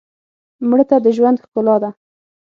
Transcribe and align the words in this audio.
مړه 0.69 0.85
ته 0.89 0.95
د 1.05 1.07
ژوند 1.17 1.37
ښکلا 1.43 1.75
ده 1.83 1.89